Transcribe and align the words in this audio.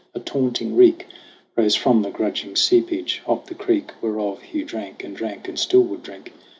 A 0.15 0.19
taunting 0.19 0.75
reek 0.75 1.05
Rose 1.55 1.75
from 1.75 2.01
the 2.01 2.09
grudging 2.09 2.55
seepage 2.55 3.21
of 3.27 3.45
the 3.45 3.53
creek, 3.53 3.91
Whereof 4.01 4.41
Hugh 4.41 4.65
drank 4.65 5.03
and 5.03 5.15
drank, 5.15 5.47
and 5.47 5.59
still 5.59 5.83
would 5.83 6.01
drink. 6.01 6.33